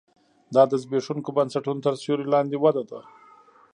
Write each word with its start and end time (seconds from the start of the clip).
دا 0.55 0.63
د 0.71 0.73
زبېښونکو 0.83 1.29
بنسټونو 1.37 1.83
تر 1.85 1.93
سیوري 2.01 2.25
لاندې 2.33 2.57
وده 2.63 2.83
ده 2.89 2.99